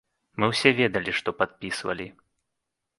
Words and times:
Мы 0.39 0.49
ўсе 0.53 0.69
ведалі, 0.79 1.15
што 1.19 1.37
падпісвалі. 1.43 2.13